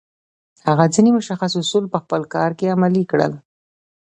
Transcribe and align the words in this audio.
هغه 0.67 0.85
ځينې 0.93 1.11
مشخص 1.17 1.51
اصول 1.61 1.85
په 1.93 1.97
خپل 2.03 2.21
کار 2.33 2.51
کې 2.57 2.73
عملي 2.75 3.03
کړل. 3.11 3.33